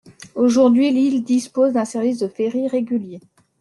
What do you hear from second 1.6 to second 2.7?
d'un service de ferry